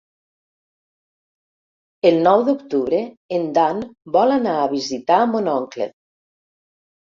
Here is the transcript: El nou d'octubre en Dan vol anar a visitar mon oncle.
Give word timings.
El 2.11 2.17
nou 2.27 2.45
d'octubre 2.47 3.01
en 3.37 3.45
Dan 3.59 3.83
vol 4.17 4.33
anar 4.39 4.57
a 4.63 4.65
visitar 4.73 5.19
mon 5.35 5.53
oncle. 5.59 5.91